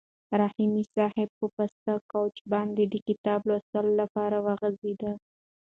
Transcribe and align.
رحیمي 0.41 0.83
صیب 0.93 1.29
په 1.39 1.45
پاسته 1.55 1.93
کوچ 2.11 2.35
باندې 2.51 2.83
د 2.87 2.95
کتاب 3.07 3.39
لوستلو 3.49 3.91
لپاره 4.01 4.37
وغځېد. 4.45 5.01